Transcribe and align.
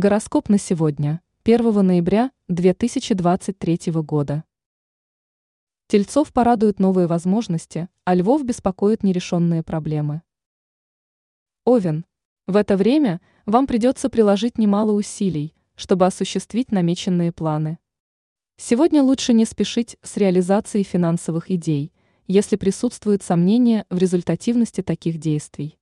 Гороскоп 0.00 0.48
на 0.48 0.58
сегодня, 0.58 1.22
1 1.42 1.84
ноября 1.84 2.30
2023 2.46 3.90
года. 3.94 4.44
Тельцов 5.88 6.32
порадуют 6.32 6.78
новые 6.78 7.08
возможности, 7.08 7.88
а 8.04 8.14
львов 8.14 8.44
беспокоят 8.44 9.02
нерешенные 9.02 9.64
проблемы. 9.64 10.22
Овен. 11.64 12.06
В 12.46 12.54
это 12.54 12.76
время 12.76 13.20
вам 13.44 13.66
придется 13.66 14.08
приложить 14.08 14.56
немало 14.56 14.92
усилий, 14.92 15.52
чтобы 15.74 16.06
осуществить 16.06 16.70
намеченные 16.70 17.32
планы. 17.32 17.80
Сегодня 18.56 19.02
лучше 19.02 19.32
не 19.32 19.46
спешить 19.46 19.96
с 20.02 20.16
реализацией 20.16 20.84
финансовых 20.84 21.50
идей, 21.50 21.92
если 22.28 22.54
присутствуют 22.54 23.24
сомнения 23.24 23.84
в 23.90 23.98
результативности 23.98 24.80
таких 24.80 25.18
действий. 25.18 25.76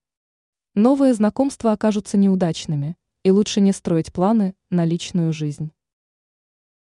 Новые 0.75 1.13
знакомства 1.13 1.73
окажутся 1.73 2.17
неудачными– 2.17 2.97
и 3.27 3.31
лучше 3.33 3.61
не 3.61 3.73
строить 3.73 4.13
планы 4.13 4.55
на 4.71 4.85
личную 4.85 5.33
жизнь. 5.33 5.73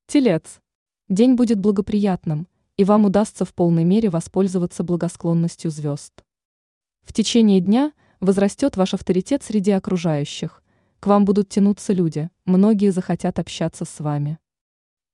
Телец. 0.06 0.62
День 1.10 1.34
будет 1.34 1.60
благоприятным, 1.60 2.48
и 2.78 2.84
вам 2.84 3.04
удастся 3.04 3.44
в 3.44 3.52
полной 3.52 3.84
мере 3.84 4.08
воспользоваться 4.08 4.82
благосклонностью 4.82 5.70
звезд. 5.70 6.24
В 7.02 7.12
течение 7.12 7.60
дня 7.60 7.92
возрастет 8.20 8.78
ваш 8.78 8.94
авторитет 8.94 9.42
среди 9.42 9.72
окружающих, 9.72 10.62
к 11.00 11.06
вам 11.06 11.26
будут 11.26 11.50
тянуться 11.50 11.92
люди, 11.92 12.30
многие 12.46 12.92
захотят 12.92 13.38
общаться 13.38 13.84
с 13.84 14.00
вами. 14.00 14.38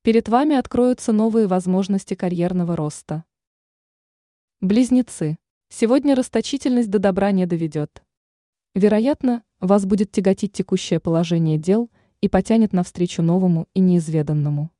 Перед 0.03 0.28
вами 0.28 0.55
откроются 0.55 1.11
новые 1.11 1.48
возможности 1.48 2.14
карьерного 2.14 2.77
роста. 2.77 3.25
Близнецы. 4.61 5.37
Сегодня 5.69 6.14
расточительность 6.14 6.91
до 6.91 7.00
добра 7.00 7.33
не 7.33 7.45
доведет. 7.45 8.05
Вероятно, 8.78 9.42
вас 9.59 9.87
будет 9.87 10.12
тяготить 10.12 10.52
текущее 10.52 11.00
положение 11.00 11.59
дел 11.59 11.91
и 12.20 12.28
потянет 12.28 12.73
навстречу 12.73 13.23
новому 13.23 13.66
и 13.74 13.80
неизведанному. 13.80 14.70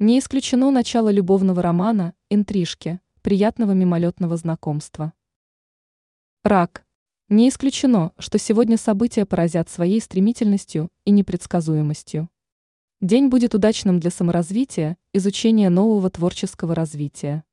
Не 0.00 0.18
исключено 0.18 0.72
начало 0.72 1.08
любовного 1.08 1.62
романа, 1.62 2.14
интрижки, 2.30 2.98
приятного 3.20 3.74
мимолетного 3.74 4.36
знакомства. 4.36 5.12
Рак. 6.42 6.84
Не 7.28 7.48
исключено, 7.48 8.10
что 8.18 8.38
сегодня 8.38 8.76
события 8.76 9.24
поразят 9.24 9.70
своей 9.70 10.00
стремительностью 10.00 10.90
и 11.04 11.12
непредсказуемостью. 11.12 12.28
День 13.00 13.28
будет 13.28 13.54
удачным 13.54 14.00
для 14.00 14.10
саморазвития, 14.10 14.96
изучения 15.12 15.70
нового 15.70 16.10
творческого 16.10 16.74
развития. 16.74 17.44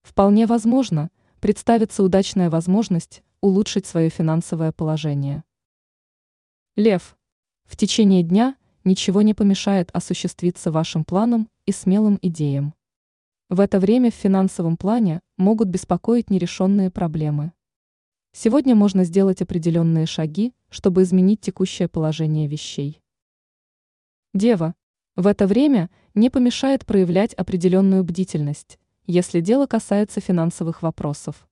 Вполне 0.00 0.46
возможно, 0.46 1.10
представится 1.44 2.02
удачная 2.02 2.48
возможность 2.48 3.22
улучшить 3.42 3.84
свое 3.84 4.08
финансовое 4.08 4.72
положение. 4.72 5.44
Лев. 6.74 7.18
В 7.66 7.76
течение 7.76 8.22
дня 8.22 8.56
ничего 8.82 9.20
не 9.20 9.34
помешает 9.34 9.90
осуществиться 9.92 10.72
вашим 10.72 11.04
планам 11.04 11.50
и 11.66 11.72
смелым 11.72 12.18
идеям. 12.22 12.72
В 13.50 13.60
это 13.60 13.78
время 13.78 14.10
в 14.10 14.14
финансовом 14.14 14.78
плане 14.78 15.20
могут 15.36 15.68
беспокоить 15.68 16.30
нерешенные 16.30 16.90
проблемы. 16.90 17.52
Сегодня 18.32 18.74
можно 18.74 19.04
сделать 19.04 19.42
определенные 19.42 20.06
шаги, 20.06 20.54
чтобы 20.70 21.02
изменить 21.02 21.42
текущее 21.42 21.88
положение 21.88 22.48
вещей. 22.48 23.02
Дева. 24.32 24.74
В 25.14 25.26
это 25.26 25.46
время 25.46 25.90
не 26.14 26.30
помешает 26.30 26.86
проявлять 26.86 27.34
определенную 27.34 28.02
бдительность, 28.02 28.78
если 29.06 29.40
дело 29.40 29.66
касается 29.66 30.20
финансовых 30.20 30.82
вопросов. 30.82 31.46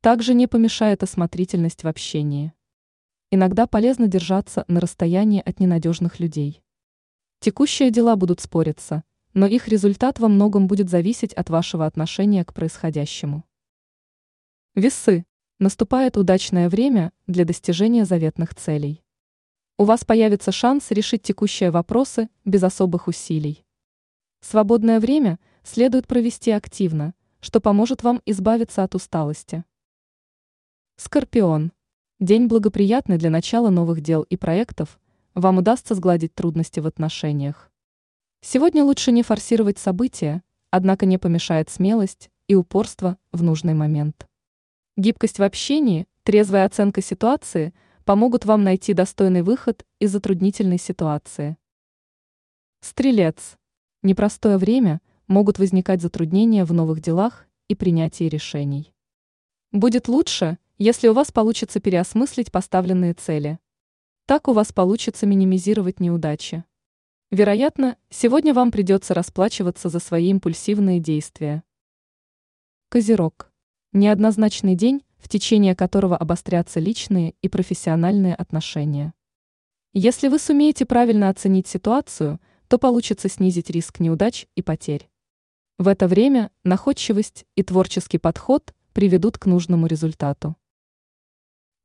Также 0.00 0.34
не 0.34 0.46
помешает 0.46 1.02
осмотрительность 1.02 1.84
в 1.84 1.88
общении. 1.88 2.52
Иногда 3.30 3.66
полезно 3.66 4.08
держаться 4.08 4.64
на 4.66 4.80
расстоянии 4.80 5.42
от 5.44 5.60
ненадежных 5.60 6.18
людей. 6.18 6.62
Текущие 7.38 7.90
дела 7.90 8.16
будут 8.16 8.40
спориться, 8.40 9.04
но 9.34 9.46
их 9.46 9.68
результат 9.68 10.18
во 10.18 10.28
многом 10.28 10.66
будет 10.66 10.90
зависеть 10.90 11.32
от 11.34 11.48
вашего 11.48 11.86
отношения 11.86 12.44
к 12.44 12.52
происходящему. 12.52 13.44
Весы. 14.74 15.24
Наступает 15.58 16.16
удачное 16.16 16.70
время 16.70 17.12
для 17.26 17.44
достижения 17.44 18.06
заветных 18.06 18.54
целей. 18.54 19.02
У 19.76 19.84
вас 19.84 20.04
появится 20.04 20.52
шанс 20.52 20.90
решить 20.90 21.22
текущие 21.22 21.70
вопросы 21.70 22.30
без 22.44 22.62
особых 22.62 23.08
усилий. 23.08 23.64
Свободное 24.40 25.00
время 25.00 25.38
следует 25.70 26.08
провести 26.08 26.50
активно, 26.50 27.14
что 27.40 27.60
поможет 27.60 28.02
вам 28.02 28.20
избавиться 28.26 28.82
от 28.82 28.96
усталости. 28.96 29.62
Скорпион. 30.96 31.70
День 32.18 32.48
благоприятный 32.48 33.18
для 33.18 33.30
начала 33.30 33.70
новых 33.70 34.00
дел 34.00 34.22
и 34.22 34.36
проектов, 34.36 34.98
вам 35.34 35.58
удастся 35.58 35.94
сгладить 35.94 36.34
трудности 36.34 36.80
в 36.80 36.88
отношениях. 36.88 37.70
Сегодня 38.40 38.82
лучше 38.82 39.12
не 39.12 39.22
форсировать 39.22 39.78
события, 39.78 40.42
однако 40.72 41.06
не 41.06 41.18
помешает 41.18 41.70
смелость 41.70 42.30
и 42.48 42.56
упорство 42.56 43.16
в 43.30 43.44
нужный 43.44 43.74
момент. 43.74 44.26
Гибкость 44.96 45.38
в 45.38 45.44
общении, 45.44 46.08
трезвая 46.24 46.66
оценка 46.66 47.00
ситуации 47.00 47.72
помогут 48.04 48.44
вам 48.44 48.64
найти 48.64 48.92
достойный 48.92 49.42
выход 49.42 49.86
из 50.00 50.10
затруднительной 50.10 50.78
ситуации. 50.78 51.56
Стрелец. 52.80 53.56
Непростое 54.02 54.56
время, 54.56 55.00
могут 55.30 55.60
возникать 55.60 56.02
затруднения 56.02 56.64
в 56.64 56.72
новых 56.72 57.00
делах 57.00 57.46
и 57.68 57.76
принятии 57.76 58.24
решений. 58.24 58.92
Будет 59.70 60.08
лучше, 60.08 60.58
если 60.76 61.06
у 61.06 61.12
вас 61.12 61.30
получится 61.30 61.78
переосмыслить 61.78 62.50
поставленные 62.50 63.14
цели. 63.14 63.60
Так 64.26 64.48
у 64.48 64.52
вас 64.52 64.72
получится 64.72 65.26
минимизировать 65.26 66.00
неудачи. 66.00 66.64
Вероятно, 67.30 67.96
сегодня 68.08 68.52
вам 68.52 68.72
придется 68.72 69.14
расплачиваться 69.14 69.88
за 69.88 70.00
свои 70.00 70.30
импульсивные 70.30 70.98
действия. 70.98 71.62
Козерог. 72.88 73.52
Неоднозначный 73.92 74.74
день, 74.74 75.04
в 75.16 75.28
течение 75.28 75.76
которого 75.76 76.16
обострятся 76.16 76.80
личные 76.80 77.36
и 77.40 77.48
профессиональные 77.48 78.34
отношения. 78.34 79.14
Если 79.92 80.26
вы 80.26 80.40
сумеете 80.40 80.86
правильно 80.86 81.28
оценить 81.28 81.68
ситуацию, 81.68 82.40
то 82.66 82.78
получится 82.78 83.28
снизить 83.28 83.70
риск 83.70 84.00
неудач 84.00 84.48
и 84.56 84.62
потерь. 84.62 85.08
В 85.80 85.88
это 85.88 86.08
время 86.08 86.50
находчивость 86.62 87.46
и 87.54 87.62
творческий 87.62 88.18
подход 88.18 88.74
приведут 88.92 89.38
к 89.38 89.46
нужному 89.46 89.86
результату. 89.86 90.54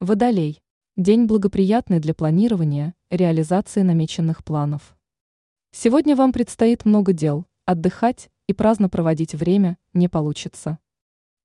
Водолей. 0.02 0.62
День 0.98 1.28
благоприятный 1.28 2.02
для 2.02 2.14
планирования, 2.14 2.94
реализации 3.10 3.84
намеченных 3.84 4.44
планов. 4.44 4.98
Сегодня 5.72 6.18
вам 6.18 6.34
предстоит 6.34 6.84
много 6.84 7.14
дел, 7.14 7.46
отдыхать 7.64 8.30
и 8.48 8.54
праздно 8.54 8.90
проводить 8.90 9.34
время 9.34 9.78
не 9.94 10.10
получится. 10.10 10.78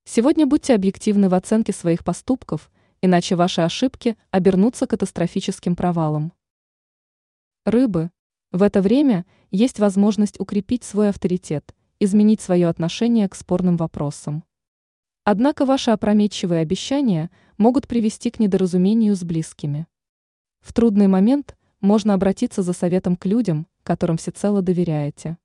Сегодня 0.03 0.45
будьте 0.45 0.75
объективны 0.75 1.29
в 1.29 1.35
оценке 1.35 1.71
своих 1.71 2.03
поступков, 2.03 2.69
иначе 3.01 3.37
ваши 3.37 3.61
ошибки 3.61 4.17
обернутся 4.29 4.87
катастрофическим 4.87 5.77
провалом. 5.77 6.33
Рыбы. 7.63 8.11
В 8.51 8.61
это 8.61 8.81
время 8.81 9.25
есть 9.51 9.79
возможность 9.79 10.37
укрепить 10.37 10.83
свой 10.83 11.07
авторитет, 11.07 11.73
изменить 12.03 12.41
свое 12.41 12.67
отношение 12.67 13.29
к 13.29 13.35
спорным 13.35 13.77
вопросам. 13.77 14.43
Однако 15.23 15.65
ваши 15.65 15.91
опрометчивые 15.91 16.61
обещания 16.61 17.29
могут 17.59 17.87
привести 17.87 18.31
к 18.31 18.39
недоразумению 18.39 19.15
с 19.15 19.23
близкими. 19.23 19.85
В 20.61 20.73
трудный 20.73 21.05
момент 21.05 21.55
можно 21.79 22.15
обратиться 22.15 22.63
за 22.63 22.73
советом 22.73 23.15
к 23.15 23.27
людям, 23.27 23.67
которым 23.83 24.17
всецело 24.17 24.63
доверяете. 24.63 25.37